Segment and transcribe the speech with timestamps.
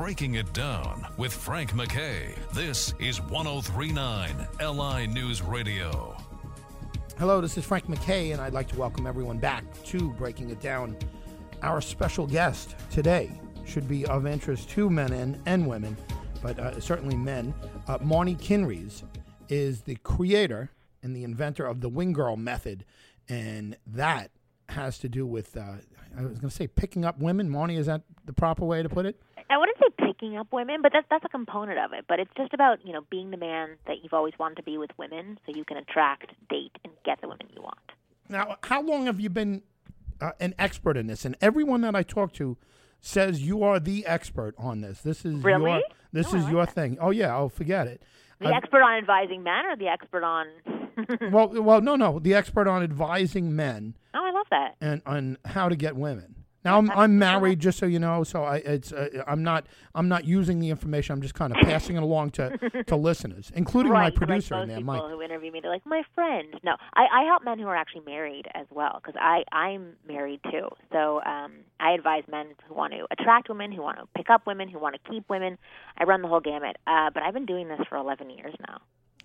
[0.00, 2.34] Breaking It Down with Frank MacKay.
[2.54, 6.16] This is 1039 LI News Radio.
[7.18, 10.58] Hello, this is Frank MacKay, and I'd like to welcome everyone back to Breaking It
[10.58, 10.96] Down.
[11.60, 13.30] Our special guest today
[13.66, 15.98] should be of interest to men and, and women,
[16.42, 17.52] but uh, certainly men.
[17.86, 19.02] Uh, Marni Kinrys
[19.50, 20.70] is the creator
[21.02, 22.86] and the inventor of the Wing Girl method,
[23.28, 24.30] and that
[24.70, 25.74] has to do with, uh,
[26.16, 27.50] I was going to say picking up women.
[27.50, 29.20] Marni, is that the proper way to put it?
[29.50, 32.04] I wouldn't say picking up women, but that's that's a component of it.
[32.08, 34.78] But it's just about you know being the man that you've always wanted to be
[34.78, 37.78] with women, so you can attract, date, and get the women you want.
[38.28, 39.62] Now, how long have you been
[40.20, 41.24] uh, an expert in this?
[41.24, 42.56] And everyone that I talk to
[43.00, 45.00] says you are the expert on this.
[45.00, 45.70] This is Really?
[45.72, 46.74] your this I is like your that.
[46.74, 46.98] thing.
[47.00, 48.02] Oh yeah, oh forget it.
[48.38, 50.46] The I've- expert on advising men, or the expert on?
[51.30, 54.76] well, well, no, no, the expert on advising men oh, I love that.
[54.80, 56.36] and on how to get women.
[56.64, 58.22] Now I'm I'm married, just so you know.
[58.22, 61.14] So I it's uh, I'm not I'm not using the information.
[61.14, 64.62] I'm just kind of passing it along to to listeners, including right, my producer most
[64.64, 65.10] in there, people Mike.
[65.10, 66.60] who interview me, they're like my friend.
[66.62, 70.40] No, I, I help men who are actually married as well because I I'm married
[70.50, 70.68] too.
[70.92, 74.46] So um, I advise men who want to attract women, who want to pick up
[74.46, 75.56] women, who want to keep women.
[75.96, 76.76] I run the whole gamut.
[76.86, 78.80] Uh, but I've been doing this for 11 years now.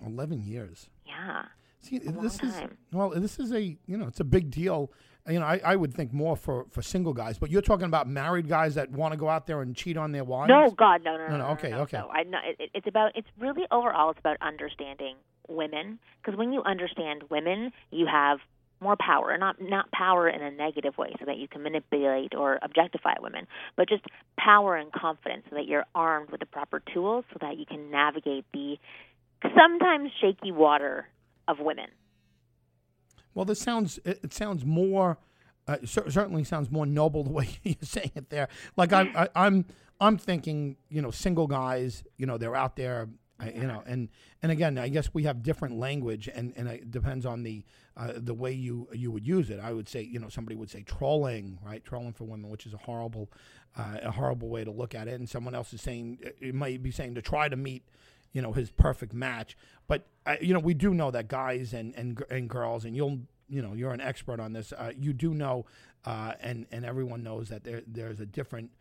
[0.06, 0.90] Eleven years.
[1.06, 1.44] Yeah.
[1.82, 2.56] See, this is
[2.92, 4.92] well, this is a you know, it's a big deal.
[5.28, 8.08] You know, I, I would think more for, for single guys, but you're talking about
[8.08, 10.50] married guys that want to go out there and cheat on their wives.
[10.50, 11.38] No, God, no, no, No, no.
[11.40, 11.98] no, okay, no, okay.
[11.98, 13.14] No, I, no, it, it- it's about.
[13.16, 14.12] It's really overall.
[14.12, 15.16] It's about understanding
[15.48, 18.38] women because when you understand women, you have
[18.82, 22.36] more power, and not not power in a negative way, so that you can manipulate
[22.36, 24.04] or objectify women, but just
[24.38, 27.90] power and confidence, so that you're armed with the proper tools, so that you can
[27.90, 28.78] navigate the
[29.58, 31.08] sometimes shaky water
[31.48, 31.90] of women.
[33.34, 35.18] Well, this sounds it, sounds more
[35.68, 38.48] uh, cer- certainly sounds more noble the way you're saying it there.
[38.78, 39.66] Like I, I, I'm
[40.00, 44.10] I'm thinking, you know, single guys, you know, they're out there, uh, you know, and
[44.42, 47.64] and again, I guess we have different language, and and it depends on the
[47.98, 49.60] uh, the way you you would use it.
[49.60, 51.84] I would say, you know, somebody would say trolling, right?
[51.84, 53.32] Trolling for women, which is a horrible
[53.78, 56.82] uh, a horrible way to look at it, and someone else is saying it might
[56.84, 57.84] be saying to try to meet
[58.36, 59.58] you know his perfect match.
[59.88, 63.20] But uh, you know we do know that guys and and and girls, and you'll
[63.48, 64.74] you know you're an expert on this.
[64.74, 65.66] Uh, you do know,
[66.06, 68.72] uh, and and everyone knows that there there's a different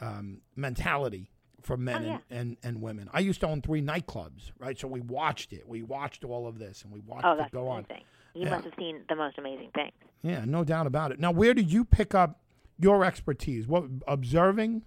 [0.00, 1.30] um, mentality
[1.62, 2.18] for men Oh, yeah.
[2.30, 3.08] and, and and women.
[3.12, 4.78] I used to own three nightclubs, right?
[4.78, 5.66] So we watched it.
[5.68, 7.86] We watched all of this, and we watched Oh, it go on.
[8.34, 8.50] You Yeah.
[8.50, 9.92] must have seen the most amazing things.
[10.22, 11.20] Yeah, no doubt about it.
[11.20, 12.40] Now, where did you pick up
[12.78, 13.66] your expertise?
[13.68, 14.82] What observing?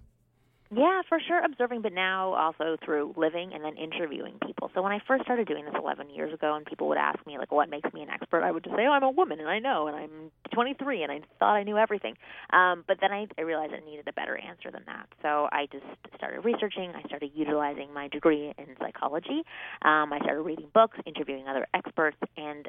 [0.72, 4.70] Yeah, for sure, observing, but now also through living and then interviewing people.
[4.72, 7.38] So when I first started doing this 11 years ago, and people would ask me
[7.38, 9.48] like, "What makes me an expert?" I would just say, "Oh, I'm a woman, and
[9.48, 12.16] I know, and I'm 23, and I thought I knew everything."
[12.50, 15.08] Um, but then I, I realized I needed a better answer than that.
[15.22, 15.84] So I just
[16.16, 16.92] started researching.
[16.94, 19.42] I started utilizing my degree in psychology.
[19.82, 22.68] Um, I started reading books, interviewing other experts, and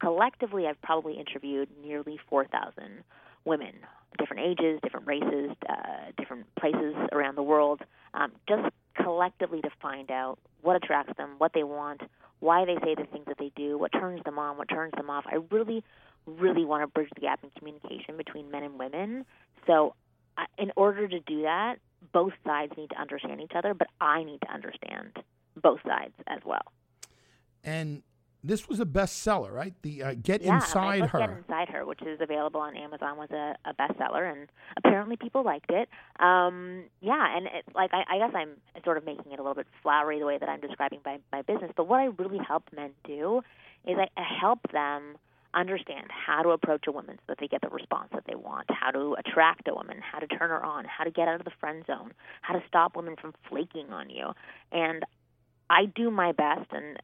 [0.00, 3.04] collectively, I've probably interviewed nearly 4,000
[3.44, 3.74] women,
[4.18, 7.80] different ages, different races, uh, different places around the world,
[8.14, 12.02] um, just collectively to find out what attracts them, what they want,
[12.40, 15.10] why they say the things that they do, what turns them on, what turns them
[15.10, 15.24] off.
[15.26, 15.84] I really,
[16.26, 19.24] really want to bridge the gap in communication between men and women.
[19.66, 19.94] So,
[20.56, 21.76] in order to do that,
[22.12, 25.18] both sides need to understand each other, but I need to understand
[25.60, 26.62] both sides as well.
[27.64, 28.02] And
[28.44, 29.74] this was a bestseller, right?
[29.82, 31.18] The uh, Get yeah, Inside Her.
[31.18, 35.42] Get Inside Her, which is available on Amazon, was a, a bestseller, and apparently people
[35.44, 35.88] liked it.
[36.20, 38.50] Um, yeah, and it, like I, I guess I'm
[38.84, 41.42] sort of making it a little bit flowery the way that I'm describing my, my
[41.42, 41.72] business.
[41.76, 43.42] But what I really help men do
[43.86, 45.16] is I, I help them
[45.54, 48.66] understand how to approach a woman so that they get the response that they want,
[48.70, 51.44] how to attract a woman, how to turn her on, how to get out of
[51.44, 52.12] the friend zone,
[52.42, 54.32] how to stop women from flaking on you.
[54.70, 55.04] And
[55.70, 56.98] I do my best, and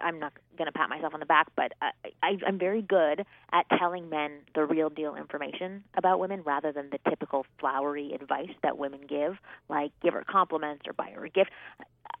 [0.00, 1.90] I'm not going to pat myself on the back, but I,
[2.22, 6.90] I, I'm very good at telling men the real deal information about women rather than
[6.90, 9.36] the typical flowery advice that women give,
[9.68, 11.50] like give her compliments or buy her a gift.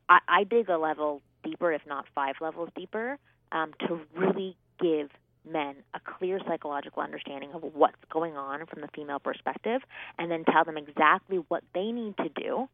[0.08, 3.18] I, I dig a level deeper, if not five levels deeper,
[3.52, 5.10] um, to really give
[5.50, 9.82] men a clear psychological understanding of what's going on from the female perspective,
[10.18, 12.68] and then tell them exactly what they need to do,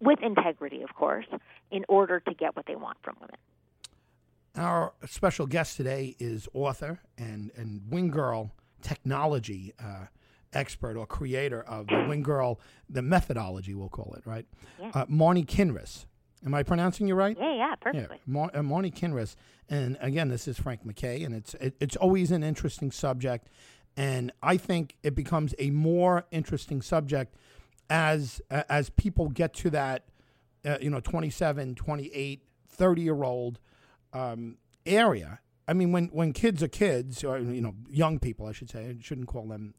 [0.00, 1.24] with integrity, of course,
[1.70, 3.36] in order to get what they want from women.
[4.56, 8.52] Our special guest today is author and, and Wing Girl
[8.82, 10.06] technology uh,
[10.52, 14.46] expert or creator of the Wing Girl, the methodology, we'll call it, right?
[14.80, 14.90] Yeah.
[14.94, 16.06] Uh, Marni Kinrys.
[16.46, 17.36] Am I pronouncing you right?
[17.40, 18.16] Yeah, yeah, perfectly.
[18.26, 19.34] Yeah, Mar- uh, Marni Kinrys,
[19.70, 23.48] and again, this is Frank MacKay, and it's it, it's always an interesting subject,
[23.96, 27.34] and I think it becomes a more interesting subject
[27.88, 30.04] as as people get to that,
[30.66, 33.58] uh, you know, 27, 28, 30 year old
[34.14, 34.56] um,
[34.86, 35.40] area.
[35.68, 38.86] I mean, when when kids are kids, or you know, young people, I should say,
[38.86, 39.74] I shouldn't call them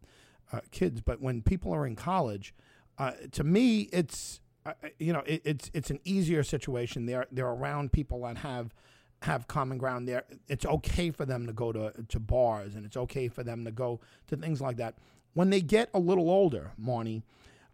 [0.52, 2.54] uh, kids, but when people are in college,
[2.98, 7.06] uh, to me, it's uh, you know, it, it's it's an easier situation.
[7.06, 8.74] They're they're around people that have
[9.22, 10.24] have common ground there.
[10.48, 13.72] It's okay for them to go to to bars and it's okay for them to
[13.72, 14.96] go to things like that.
[15.34, 17.24] When they get a little older, Marni,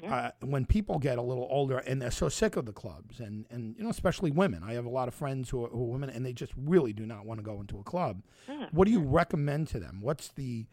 [0.02, 0.16] yeah.
[0.16, 3.46] uh, when people get a little older and they're so sick of the clubs and,
[3.50, 4.64] and you know especially women.
[4.64, 6.94] I have a lot of friends who are, who are women and they just really
[6.94, 8.22] do not want to go into a club.
[8.48, 8.68] Yeah.
[8.72, 10.00] What do you recommend to them?
[10.02, 10.66] What's the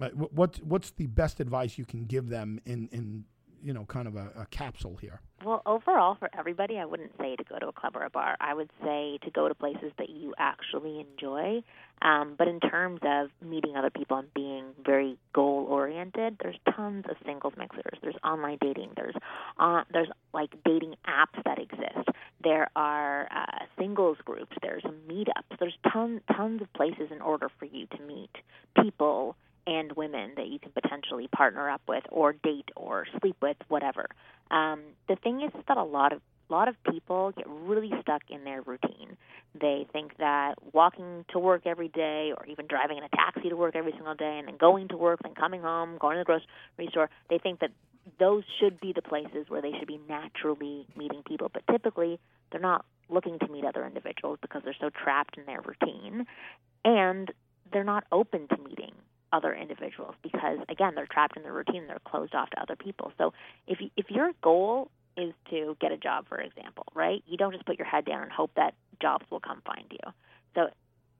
[0.00, 3.24] uh, what what's the best advice you can give them in in
[3.62, 5.20] you know kind of a, a capsule here?
[5.44, 8.36] Well, overall, for everybody, I wouldn't say to go to a club or a bar.
[8.40, 11.62] I would say to go to places that you actually enjoy.
[12.00, 17.04] Um, but in terms of meeting other people and being very goal oriented, there's tons
[17.08, 17.98] of singles mixers.
[18.02, 18.90] There's online dating.
[18.96, 19.14] There's
[19.58, 22.08] uh, there's like dating apps that exist.
[22.42, 24.56] There are uh, singles groups.
[24.62, 25.58] There's meetups.
[25.58, 28.30] There's tons tons of places in order for you to meet
[28.80, 29.36] people
[29.66, 34.06] and women that you can potentially partner up with or date or sleep with, whatever.
[34.50, 36.20] Um, the thing is that a lot of
[36.52, 39.16] lot of people get really stuck in their routine.
[39.58, 43.56] They think that walking to work every day or even driving in a taxi to
[43.56, 46.24] work every single day and then going to work, then coming home, going to the
[46.24, 47.70] grocery store, they think that
[48.18, 51.50] those should be the places where they should be naturally meeting people.
[51.52, 52.18] But typically,
[52.50, 56.26] they're not looking to meet other individuals because they're so trapped in their routine.
[56.84, 57.32] And
[57.72, 58.91] they're not open to meeting
[59.32, 63.12] other individuals because again they're trapped in their routine they're closed off to other people.
[63.18, 63.32] So
[63.66, 67.52] if you, if your goal is to get a job for example right you don't
[67.52, 70.12] just put your head down and hope that jobs will come find you.
[70.54, 70.68] So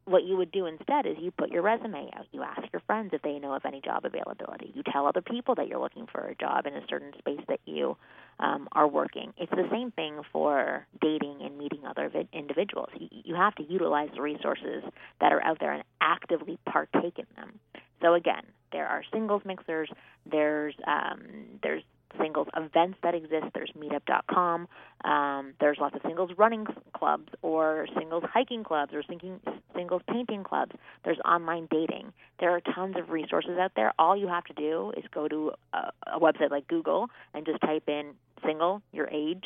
[0.05, 2.27] what you would do instead is you put your resume out.
[2.33, 4.73] You ask your friends if they know of any job availability.
[4.75, 7.61] You tell other people that you're looking for a job in a certain space that
[7.67, 7.97] you
[8.41, 9.33] um, are working.
[9.37, 12.89] It's the same thing for dating and meeting other vi- individuals.
[12.99, 14.83] You, you have to utilize the resources
[15.21, 17.61] that are out there and actively partake in them.
[18.01, 19.89] So again, there are singles mixers.
[20.29, 21.21] There's um,
[21.63, 21.83] there's
[22.19, 23.47] singles events that exist.
[23.55, 24.69] There's Meetup.com.
[25.05, 29.41] Um, there's lots of singles running clubs or singles hiking clubs or singing,
[29.75, 30.73] singles painting clubs.
[31.05, 32.13] There's online dating.
[32.41, 33.93] There are tons of resources out there.
[33.99, 37.61] All you have to do is go to a, a website like Google and just
[37.61, 38.13] type in
[38.45, 39.45] single, your age,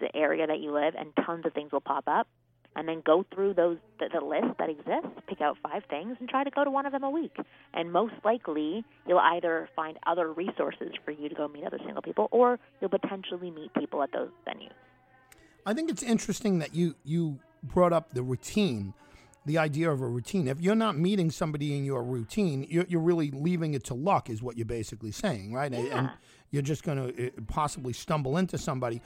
[0.00, 2.28] the area that you live, and tons of things will pop up
[2.76, 6.28] and then go through those the, the list that exists, pick out five things, and
[6.28, 7.36] try to go to one of them a week.
[7.74, 12.02] And most likely, you'll either find other resources for you to go meet other single
[12.02, 14.70] people, or you'll potentially meet people at those venues.
[15.66, 18.94] I think it's interesting that you you brought up the routine,
[19.44, 20.46] the idea of a routine.
[20.46, 24.30] If you're not meeting somebody in your routine, you're, you're really leaving it to luck,
[24.30, 25.72] is what you're basically saying, right?
[25.72, 25.78] Yeah.
[25.98, 26.10] And
[26.50, 29.02] you're just going to uh, possibly stumble into somebody.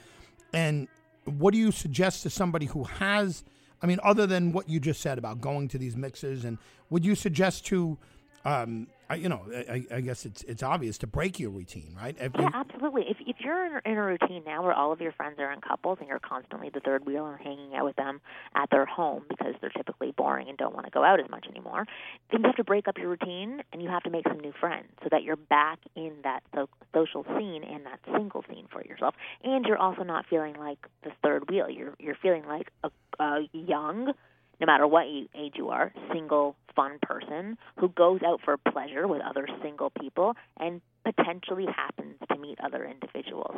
[0.53, 0.87] And
[1.25, 3.43] what do you suggest to somebody who has
[3.83, 6.57] I mean, other than what you just said about going to these mixes, and
[6.89, 7.97] would you suggest to,
[8.45, 12.15] um, I, you know, I, I, guess it's it's obvious to break your routine, right?
[12.19, 13.03] If yeah, you, absolutely.
[13.09, 15.99] If if you're in a routine now where all of your friends are in couples
[15.99, 18.21] and you're constantly the third wheel and hanging out with them
[18.55, 21.45] at their home because they're typically boring and don't want to go out as much
[21.49, 21.85] anymore,
[22.31, 24.53] then you have to break up your routine and you have to make some new
[24.59, 28.83] friends so that you're back in that so- social scene and that single scene for
[28.83, 31.69] yourself, and you're also not feeling like the third wheel.
[31.69, 34.13] You're you're feeling like a a young,
[34.59, 39.21] no matter what age you are, single, fun person who goes out for pleasure with
[39.21, 43.57] other single people and potentially happens to meet other individuals.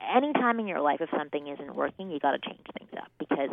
[0.00, 3.10] Any time in your life, if something isn't working, you got to change things up
[3.18, 3.50] because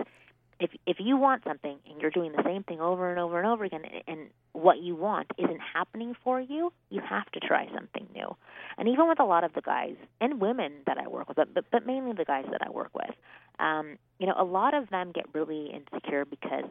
[0.59, 3.47] if if you want something and you're doing the same thing over and over and
[3.47, 8.07] over again and what you want isn't happening for you, you have to try something
[8.13, 8.35] new.
[8.77, 11.53] And even with a lot of the guys and women that I work with, but
[11.53, 13.15] but, but mainly the guys that I work with,
[13.59, 16.65] um, you know, a lot of them get really insecure because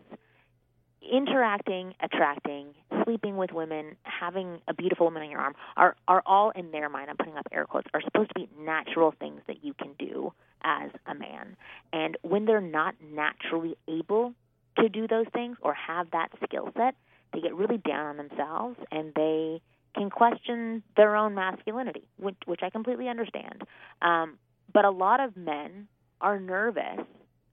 [1.02, 2.74] interacting, attracting,
[3.04, 6.88] sleeping with women, having a beautiful woman on your arm are are all in their
[6.88, 7.10] mind.
[7.10, 7.86] I'm putting up air quotes.
[7.94, 11.56] Are supposed to be natural things that you can do as a man.
[11.92, 14.34] And when they're not naturally able
[14.78, 16.94] to do those things or have that skill set,
[17.32, 19.60] they get really down on themselves and they
[19.94, 23.62] can question their own masculinity, which, which I completely understand.
[24.02, 24.38] Um,
[24.72, 25.88] but a lot of men
[26.20, 27.00] are nervous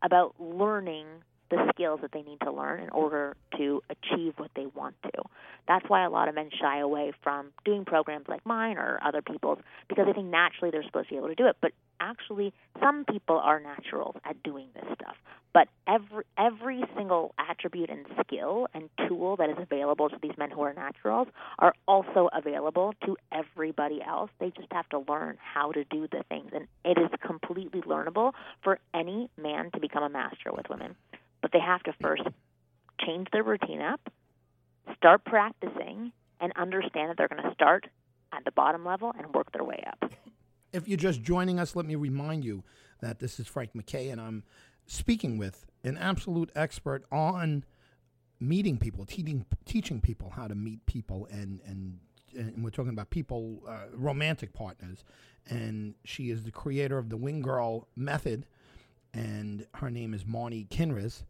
[0.04, 1.08] about learning
[1.50, 5.22] the skills that they need to learn in order to achieve what they want to.
[5.68, 9.22] That's why a lot of men shy away from doing programs like mine or other
[9.22, 11.58] people's because they think naturally they're supposed to be able to do it.
[11.62, 15.16] But actually, some people are naturals at doing this stuff.
[15.54, 20.52] But every every single attribute and skill and tool that is available to these men
[20.52, 24.30] who are naturals are also available to everybody else.
[24.40, 28.34] They just have to learn how to do the things, and it is completely learnable
[28.64, 30.96] for any man to become a master with women.
[31.46, 32.24] But they have to first
[33.06, 34.02] change their routine up,
[34.98, 36.12] start practicing,
[36.42, 37.86] and understand that they're going to start
[38.34, 40.12] at the bottom level and work their way up.
[40.74, 42.64] If you're just joining us, let me remind you
[43.02, 44.44] that this is Frank MacKay, and I'm
[44.88, 47.64] speaking with an absolute expert on
[48.40, 52.00] meeting people, teaching teaching people how to meet people, and and
[52.36, 55.04] and we're talking about people, uh, romantic partners,
[55.48, 58.48] and she is the creator of the Wing Girl method,
[59.14, 61.22] and her name is Marni Kinrys,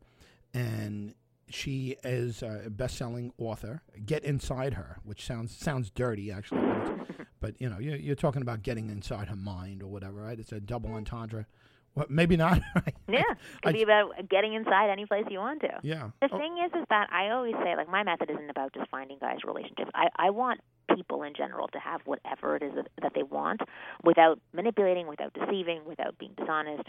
[0.56, 1.14] and
[1.50, 3.84] she is a best-selling author.
[4.06, 8.42] Get inside her, which sounds sounds dirty actually, but, but you know you're, you're, talking
[8.42, 10.40] about getting inside her mind or whatever, right?
[10.40, 11.46] It's a double entendre.
[11.94, 12.62] Well, maybe not.
[13.08, 13.22] yeah,
[13.64, 15.80] could I, be about getting inside any place you want to.
[15.82, 16.10] Yeah.
[16.22, 16.38] The oh.
[16.38, 19.40] thing is, is that I always say, like, my method isn't about just finding guys'
[19.46, 19.92] relationships.
[19.94, 20.62] I I want
[20.94, 23.62] people in general to have whatever it is that, that they want,
[24.04, 26.84] without manipulating, without deceiving, without being dishonest,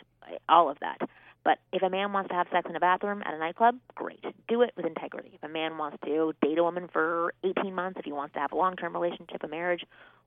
[0.48, 0.98] all of that.
[1.46, 4.20] But if a man wants to have sex in a bathroom at a nightclub, great.
[4.48, 5.30] Do it with integrity.
[5.32, 8.40] If a man wants to date a woman for 18 months, if he wants to
[8.40, 9.84] have a long term relationship, a marriage,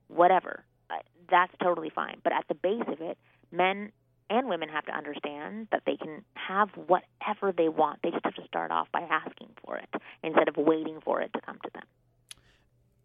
[0.08, 0.94] whatever, uh,
[1.30, 2.22] that's totally fine.
[2.24, 3.18] But at the base of it,
[3.52, 3.92] men
[4.30, 8.00] and women have to understand that they can have whatever they want.
[8.02, 9.90] They just have to start off by asking for it
[10.24, 11.84] instead of waiting for it to come to them.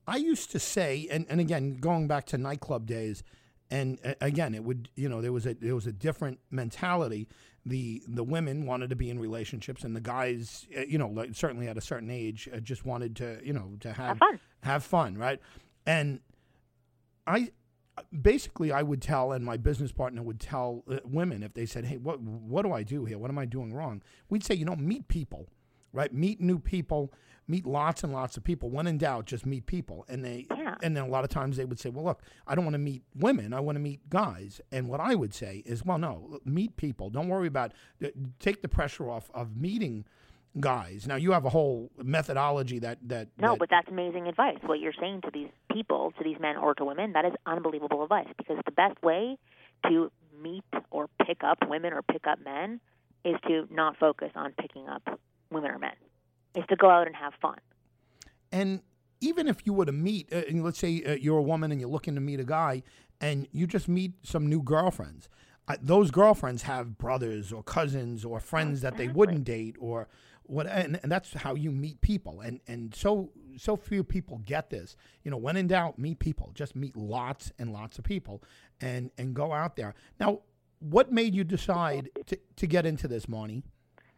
[0.06, 3.24] I used to say, and, and again, going back to nightclub days,
[3.72, 7.26] and uh, again, it would you know there was a there was a different mentality
[7.66, 11.34] the the women wanted to be in relationships, and the guys, uh, you know, like,
[11.34, 14.40] certainly at a certain age, uh, just wanted to, you know, to have have fun,
[14.62, 15.40] have fun, right?
[15.86, 16.20] And
[17.26, 17.50] I
[18.22, 21.84] basically I would tell, and my business partner would tell uh, women if they said,
[21.86, 23.18] "Hey, what what do I do here?
[23.18, 25.48] What am I doing wrong?" We'd say, you know, meet people,
[25.94, 26.12] right?
[26.12, 27.12] Meet new people
[27.46, 28.70] meet lots and lots of people.
[28.70, 30.04] When in doubt, just meet people.
[30.08, 30.74] And they yeah.
[30.82, 32.78] and then a lot of times they would say, "Well, look, I don't want to
[32.78, 33.52] meet women.
[33.52, 37.10] I want to meet guys." And what I would say is, "Well, no, meet people.
[37.10, 37.72] Don't worry about
[38.40, 40.04] take the pressure off of meeting."
[40.60, 41.08] guys.
[41.08, 44.58] Now you have a whole methodology that that No, that, but that's amazing advice.
[44.62, 48.04] What you're saying to these people, to these men or to women, that is unbelievable
[48.04, 49.36] advice because the best way
[49.88, 52.80] to meet or pick up women or pick up men
[53.24, 55.18] is to not focus on picking up
[55.54, 55.94] women or men
[56.54, 57.58] is to go out and have fun.
[58.52, 58.82] And
[59.20, 61.90] even if you were to meet, uh, let's say uh, you're a woman and you're
[61.90, 62.82] looking to meet a guy,
[63.20, 65.28] and you just meet some new girlfriends.
[65.66, 70.08] Uh, those girlfriends have brothers or cousins or friends that they wouldn't date or
[70.42, 72.42] what, and, and that's how you meet people.
[72.42, 74.94] And and so so few people get this.
[75.22, 76.50] You know, when in doubt, meet people.
[76.54, 78.42] Just meet lots and lots of people,
[78.80, 79.94] and and go out there.
[80.20, 80.40] Now,
[80.80, 83.62] what made you decide to to get into this, Marni?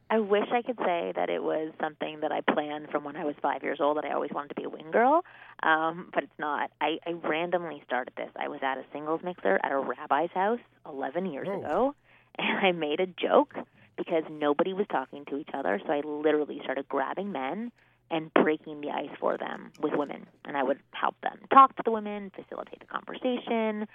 [0.08, 3.24] I wish I could say that it was something that I planned from when I
[3.24, 5.24] was five years old that I always wanted to be a wing girl,
[5.62, 6.70] um, but it's not.
[6.80, 8.30] I, I randomly started this.
[8.38, 11.58] I was at a singles mixer at a rabbi's house 11 years oh.
[11.58, 11.94] ago,
[12.38, 13.54] and I made a joke
[13.96, 17.72] because nobody was talking to each other, so I literally started grabbing men
[18.10, 20.26] and breaking the ice for them with women.
[20.44, 23.88] And I would help them talk to the women, facilitate the conversation.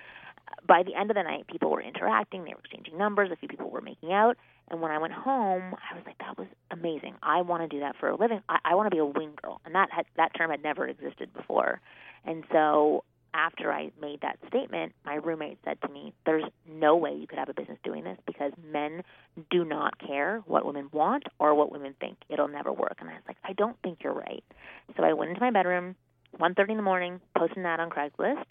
[0.67, 3.47] By the end of the night, people were interacting, they were exchanging numbers, a few
[3.47, 4.37] people were making out.
[4.69, 7.15] And when I went home, I was like, that was amazing.
[7.21, 8.41] I want to do that for a living.
[8.47, 9.59] I, I want to be a wing girl.
[9.65, 11.81] And that had, that term had never existed before.
[12.25, 13.03] And so
[13.33, 17.39] after I made that statement, my roommate said to me, There's no way you could
[17.39, 19.03] have a business doing this because men
[19.49, 22.17] do not care what women want or what women think.
[22.29, 22.97] It'll never work.
[22.99, 24.43] And I was like, I don't think you're right.
[24.97, 25.95] So I went into my bedroom,
[26.39, 28.45] 1.30 in the morning, posted ad on Craigslist,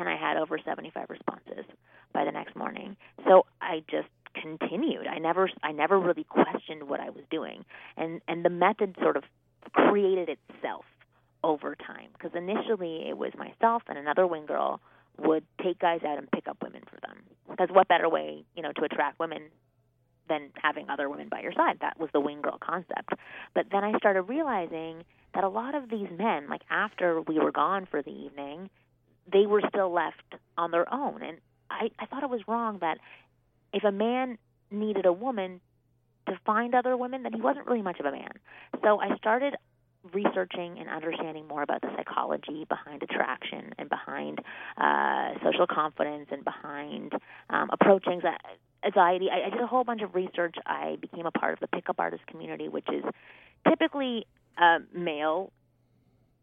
[0.00, 1.64] and I had over 75 responses
[2.12, 2.96] by the next morning.
[3.26, 5.06] So I just continued.
[5.06, 7.64] I never I never really questioned what I was doing.
[7.96, 9.24] And and the method sort of
[9.72, 10.84] created itself
[11.42, 14.80] over time because initially it was myself and another wing girl
[15.18, 17.22] would take guys out and pick up women for them.
[17.48, 19.42] Because what better way, you know, to attract women
[20.28, 21.78] than having other women by your side?
[21.80, 23.10] That was the wing girl concept.
[23.54, 25.04] But then I started realizing
[25.34, 28.70] that a lot of these men, like after we were gone for the evening,
[29.32, 31.22] they were still left on their own.
[31.22, 31.38] And
[31.70, 32.98] I, I thought it was wrong that
[33.72, 34.38] if a man
[34.70, 35.60] needed a woman
[36.28, 38.32] to find other women, then he wasn't really much of a man.
[38.82, 39.56] So I started
[40.14, 44.38] researching and understanding more about the psychology behind attraction and behind
[44.78, 47.12] uh, social confidence and behind
[47.50, 48.22] um, approaching
[48.84, 49.28] anxiety.
[49.30, 50.56] I, I did a whole bunch of research.
[50.64, 53.04] I became a part of the pickup artist community, which is
[53.68, 55.52] typically uh, male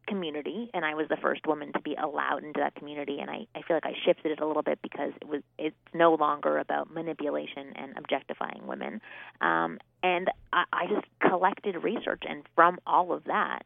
[0.07, 3.45] community and I was the first woman to be allowed into that community and I,
[3.55, 6.57] I feel like I shifted it a little bit because it was it's no longer
[6.57, 9.01] about manipulation and objectifying women.
[9.41, 13.65] Um, and I, I just collected research and from all of that,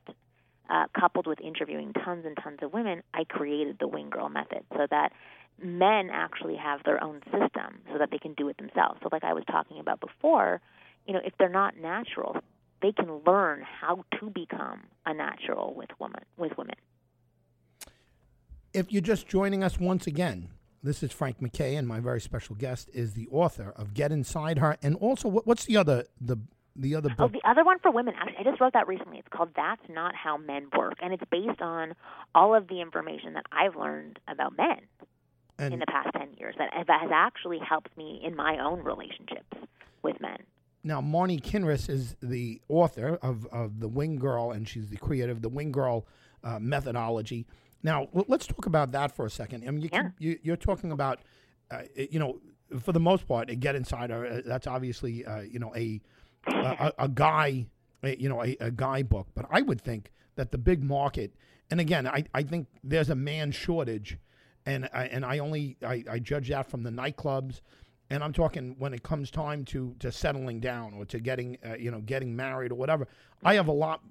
[0.69, 4.63] uh, coupled with interviewing tons and tons of women, I created the Wing Girl method
[4.73, 5.11] so that
[5.61, 8.99] men actually have their own system so that they can do it themselves.
[9.03, 10.61] So like I was talking about before,
[11.05, 12.37] you know, if they're not natural,
[12.81, 16.75] they can learn how to become a natural with women with women.
[18.73, 20.49] If you're just joining us once again,
[20.83, 24.59] this is Frank MacKay, and my very special guest is the author of Get Inside
[24.59, 26.37] Her, and also what, what's the other the
[26.73, 27.33] the other Oh, book?
[27.33, 28.13] the other one for women.
[28.17, 29.19] Actually, I just wrote that recently.
[29.19, 31.93] It's called "That's Not How Men Work," and it's based on
[32.33, 34.79] all of the information that I've learned about men
[35.59, 36.55] in the past ten years.
[36.57, 39.57] That has actually helped me in my own relationships
[40.01, 40.41] with men.
[40.83, 45.31] Now Marni Kinrys is the author of of the Wing Girl, and she's the creator
[45.31, 46.05] of the Wing Girl
[46.43, 47.45] uh, methodology.
[47.83, 49.67] Now let's talk about that for a second.
[49.67, 50.03] I mean, you Yeah.
[50.03, 51.19] keep, you, you're talking about,
[51.71, 52.39] uh, you know,
[52.79, 54.25] for the most part, a Get Inside Her.
[54.25, 56.01] uh, That's obviously, uh, you know, a
[56.47, 57.67] a, a- a guy,
[58.03, 59.27] a, you know, a, a guy book.
[59.35, 61.35] But I would think that the big market,
[61.69, 64.17] and again, I, I think there's a man shortage,
[64.65, 67.61] and I, and I only I, I judge that from the nightclubs,
[68.11, 71.75] and I'm talking when it comes time to to settling down or to getting uh,
[71.75, 73.07] you know getting married or whatever.
[73.43, 74.01] I have a lot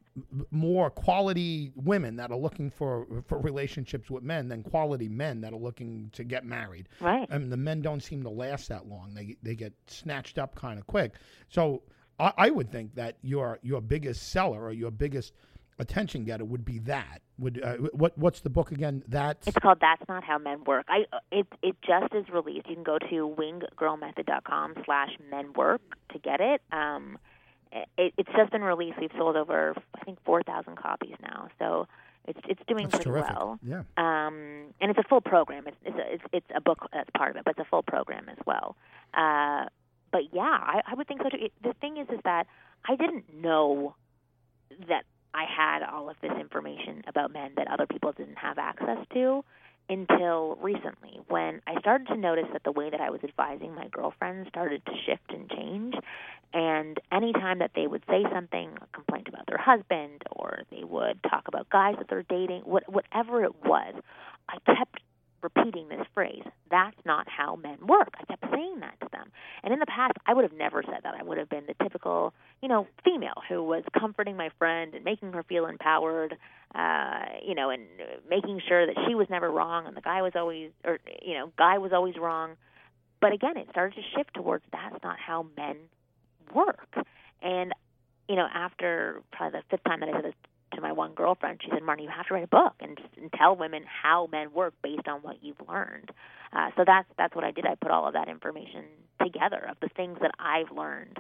[0.51, 5.53] more quality women that are looking for for relationships with men than quality men that
[5.53, 6.89] are looking to get married.
[7.01, 7.29] Right.
[7.31, 9.15] I mean, the men don't seem to last that long.
[9.15, 11.15] They they get snatched up kind of quick.
[11.49, 11.83] So
[12.19, 15.35] I, I would think that your your biggest seller or your biggest
[15.81, 17.23] attention getter would be that.
[17.39, 19.03] Would uh, what what's the book again?
[19.09, 22.69] That's It's called "That's Not How Men Work." I it it just is released.
[22.69, 25.81] You can go to winggirlmethod.com slash men work
[26.13, 26.61] to get it.
[26.71, 27.19] Um,
[27.73, 28.15] it.
[28.19, 28.99] It's just been released.
[29.01, 31.49] We've sold over I think four thousand copies now.
[31.59, 31.87] So
[32.29, 33.37] it's it's doing that's pretty terrific.
[33.37, 33.59] well.
[33.63, 33.83] Yeah.
[33.97, 35.67] um, and it's a full program.
[35.67, 37.83] It's it's a, it's, it's a book that's part of it, but it's a full
[37.83, 38.77] program as well.
[39.15, 39.65] Uh,
[40.13, 41.45] but yeah, I, I would think so too.
[41.47, 42.47] It, the thing is, is that
[42.87, 43.95] I didn't know
[44.89, 48.99] that I had all of this information about men that other people didn't have access
[49.15, 49.45] to
[49.89, 53.89] until recently when I started to notice that the way that I was advising my
[53.89, 55.95] girlfriends started to shift and change.
[56.53, 61.23] And anytime that they would say something, a complaint about their husband, or they would
[61.25, 63.95] talk about guys that they're dating, what, whatever it was,
[64.49, 65.01] I kept
[65.43, 68.15] repeating this phrase that's not how men work.
[68.19, 69.31] I kept saying that to them.
[69.65, 71.15] And in the past, I would have never said that.
[71.19, 75.05] I would have been the typical, you know, female who was comforting my friend and
[75.05, 76.37] making her feel empowered,
[76.75, 77.83] uh, you know, and
[78.29, 81.53] making sure that she was never wrong and the guy was always, or, you know,
[81.59, 82.53] guy was always wrong.
[83.21, 85.77] But again, it started to shift towards that's not how men
[86.55, 86.95] work.
[87.43, 87.73] And,
[88.29, 90.35] you know, after probably the fifth time that I said this
[90.73, 93.33] to my one girlfriend, she said, Marni, you have to write a book and, and
[93.33, 96.11] tell women how men work based on what you've learned.
[96.53, 97.67] Uh, so that's that's what I did.
[97.67, 98.85] I put all of that information
[99.23, 101.19] together of the things that I've learned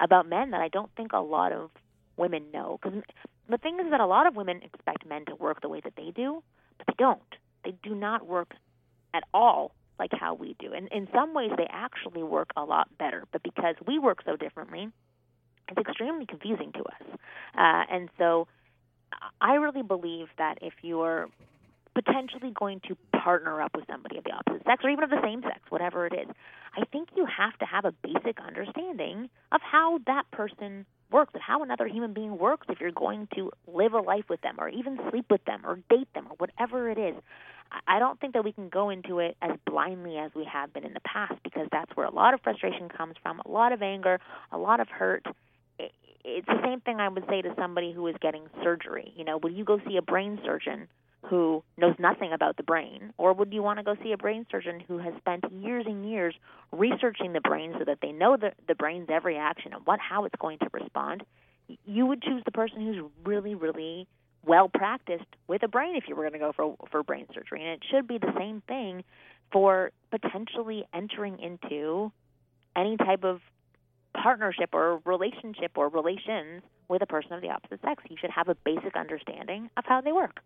[0.00, 1.70] about men that I don't think a lot of
[2.16, 2.78] women know.
[2.80, 3.02] Because
[3.48, 5.94] the thing is that a lot of women expect men to work the way that
[5.96, 6.42] they do,
[6.78, 7.20] but they don't.
[7.64, 8.52] They do not work
[9.12, 10.72] at all like how we do.
[10.72, 13.24] And in some ways, they actually work a lot better.
[13.32, 14.88] But because we work so differently,
[15.68, 17.18] it's extremely confusing to us.
[17.54, 18.48] Uh, and so
[19.40, 21.28] I really believe that if you're
[21.94, 25.20] potentially going to partner up with somebody of the opposite sex or even of the
[25.22, 26.28] same sex, whatever it is,
[26.76, 31.42] I think you have to have a basic understanding of how that person works and
[31.42, 34.68] how another human being works if you're going to live a life with them or
[34.68, 37.14] even sleep with them or date them or whatever it is.
[37.86, 40.84] I don't think that we can go into it as blindly as we have been
[40.84, 43.82] in the past because that's where a lot of frustration comes from, a lot of
[43.82, 44.18] anger,
[44.52, 45.24] a lot of hurt
[46.38, 49.12] it's the same thing I would say to somebody who is getting surgery.
[49.16, 50.88] You know, would you go see a brain surgeon
[51.26, 54.46] who knows nothing about the brain, or would you want to go see a brain
[54.50, 56.34] surgeon who has spent years and years
[56.72, 60.24] researching the brain so that they know the the brain's every action and what how
[60.24, 61.22] it's going to respond?
[61.84, 64.06] You would choose the person who's really, really
[64.44, 67.62] well practiced with a brain if you were going to go for for brain surgery,
[67.62, 69.04] and it should be the same thing
[69.52, 72.12] for potentially entering into
[72.76, 73.40] any type of
[74.14, 78.02] partnership or relationship or relations with a person of the opposite sex.
[78.08, 80.40] You should have a basic understanding of how they work.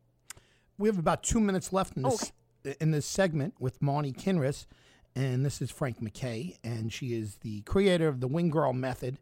[0.79, 2.33] We have about two minutes left in this
[2.81, 4.66] in this segment with Marni Kinrys,
[5.14, 9.18] and this is Frank MacKay, and she is the creator of the Wing Girl Method,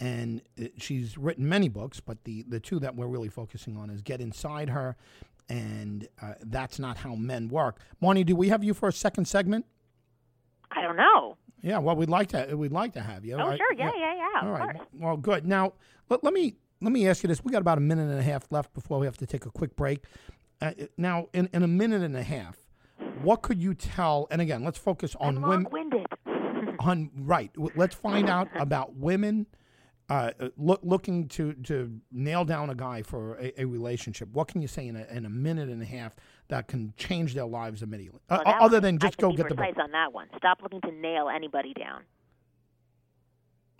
[0.00, 3.90] and uh, she's written many books, but the the two that we're really focusing on
[3.90, 4.96] is Get Inside Her,
[5.48, 7.80] and uh, That's Not How Men Work.
[8.02, 9.66] Marni, do we have you for a second segment?
[10.70, 11.36] I don't know.
[11.62, 13.34] Yeah, well, we'd like to we'd like to have you.
[13.34, 13.72] Oh, I- sure.
[13.76, 14.40] Yeah, yeah, yeah.
[14.42, 14.76] All of right.
[14.76, 14.88] course.
[14.98, 15.46] Well, good.
[15.46, 15.72] Now,
[16.08, 17.44] let, let me let me ask you this.
[17.44, 19.50] We got about a minute and a half left before we have to take a
[19.50, 20.04] quick break.
[20.60, 22.56] Uh, now, in, in a minute and a half,
[23.22, 24.26] what could you tell?
[24.30, 26.06] And again, let's focus on I'm women.
[26.80, 29.46] On right, let's find out about women
[30.08, 34.28] uh, look, looking to to nail down a guy for a, a relationship.
[34.32, 36.14] What can you say in a, in a minute and a half
[36.48, 39.54] that can change their lives immediately, uh, Well, other one, than just go get the
[39.54, 40.28] precise on that one.
[40.36, 42.02] Stop looking to nail anybody down.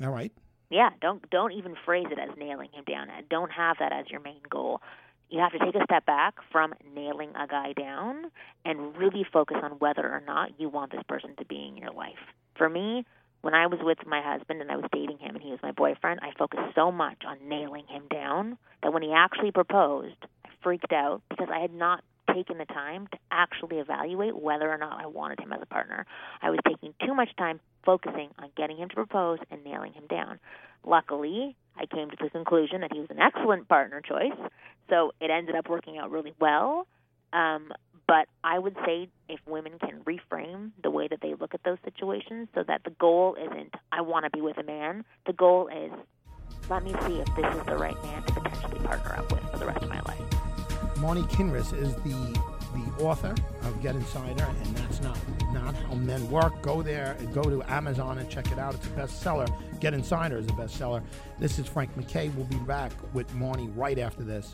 [0.03, 0.33] All right.
[0.69, 3.09] Yeah, don't don't even phrase it as nailing him down.
[3.31, 4.83] Don't have that as your main goal.
[5.29, 8.31] You have to take a step back from nailing a guy down
[8.65, 11.91] and really focus on whether or not you want this person to be in your
[11.91, 12.19] life.
[12.57, 13.05] For me,
[13.47, 15.71] when I was with my husband and I was dating him and he was my
[15.71, 20.49] boyfriend, I focused so much on nailing him down that when he actually proposed, I
[20.65, 22.03] freaked out because I had not
[22.35, 26.07] taken the time to actually evaluate whether or not I wanted him as a partner.
[26.43, 30.09] I was taking too much time focusing on getting him to propose and nailing him
[30.11, 30.41] down.
[30.85, 34.37] Luckily, I came to the conclusion that he was an excellent partner choice,
[34.91, 36.89] so it ended up working out really well.
[37.33, 37.73] Um,
[38.07, 41.79] but I would say if women can reframe the way that they look at those
[41.85, 45.69] situations so that the goal isn't, I want to be with a man, the goal
[45.69, 45.93] is,
[46.71, 49.59] let me see if this is the right man to potentially partner up with for
[49.59, 50.21] the rest of my life.
[50.97, 52.41] Marni Kinrys is the
[52.75, 55.19] the author of Get Inside Her, and that's not
[55.53, 56.61] not how men work.
[56.63, 58.75] Go there, go to Amazon and check it out.
[58.75, 59.49] It's a bestseller.
[59.81, 61.03] Get Inside Her is a bestseller.
[61.39, 62.29] This is Frank MacKay.
[62.31, 64.53] We'll be back with Marni right after this.